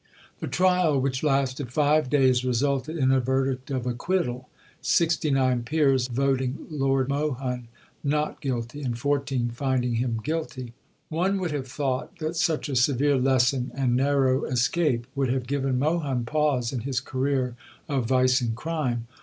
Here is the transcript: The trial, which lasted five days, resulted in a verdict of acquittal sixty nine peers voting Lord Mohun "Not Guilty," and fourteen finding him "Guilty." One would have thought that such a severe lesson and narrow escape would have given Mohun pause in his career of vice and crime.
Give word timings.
The 0.39 0.47
trial, 0.47 0.99
which 0.99 1.21
lasted 1.21 1.71
five 1.71 2.09
days, 2.09 2.43
resulted 2.43 2.97
in 2.97 3.11
a 3.11 3.19
verdict 3.19 3.69
of 3.69 3.85
acquittal 3.85 4.49
sixty 4.81 5.29
nine 5.29 5.61
peers 5.61 6.07
voting 6.07 6.57
Lord 6.71 7.07
Mohun 7.07 7.67
"Not 8.03 8.41
Guilty," 8.41 8.81
and 8.81 8.97
fourteen 8.97 9.49
finding 9.51 9.93
him 9.97 10.19
"Guilty." 10.23 10.73
One 11.09 11.39
would 11.39 11.51
have 11.51 11.67
thought 11.67 12.17
that 12.17 12.35
such 12.35 12.67
a 12.67 12.75
severe 12.75 13.17
lesson 13.19 13.69
and 13.75 13.95
narrow 13.95 14.43
escape 14.45 15.05
would 15.13 15.29
have 15.29 15.45
given 15.45 15.77
Mohun 15.77 16.25
pause 16.25 16.73
in 16.73 16.79
his 16.79 16.99
career 16.99 17.55
of 17.87 18.07
vice 18.07 18.41
and 18.41 18.55
crime. 18.55 19.05